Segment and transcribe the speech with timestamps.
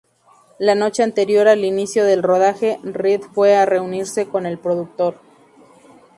[0.57, 5.19] La noche anterior al inicio del rodaje, Reed fue a reunirse con el productor.